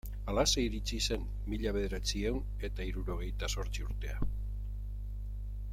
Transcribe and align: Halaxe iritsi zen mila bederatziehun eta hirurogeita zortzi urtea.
Halaxe 0.31 0.61
iritsi 0.67 0.97
zen 1.07 1.27
mila 1.51 1.73
bederatziehun 1.75 2.65
eta 2.69 2.87
hirurogeita 2.87 3.53
zortzi 3.57 3.85
urtea. 3.89 4.29